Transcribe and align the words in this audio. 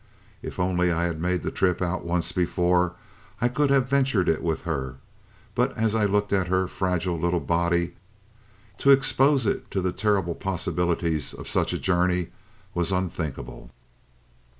If 0.41 0.57
only 0.57 0.91
I 0.91 1.03
had 1.05 1.19
made 1.21 1.43
the 1.43 1.51
trip 1.51 1.79
out 1.79 2.03
once 2.03 2.31
before, 2.31 2.95
I 3.39 3.47
could 3.47 3.69
have 3.69 3.87
ventured 3.87 4.27
it 4.29 4.41
with 4.41 4.63
her. 4.63 4.95
But 5.53 5.77
as 5.77 5.93
I 5.93 6.05
looked 6.05 6.33
at 6.33 6.47
her 6.47 6.67
fragile 6.67 7.19
little 7.19 7.39
body, 7.39 7.93
to 8.79 8.89
expose 8.89 9.45
it 9.45 9.69
to 9.69 9.79
the 9.79 9.93
terrible 9.93 10.33
possibilities 10.33 11.35
of 11.35 11.47
such 11.47 11.71
a 11.71 11.77
journey 11.79 12.29
was 12.73 12.91
unthinkable. 12.91 13.69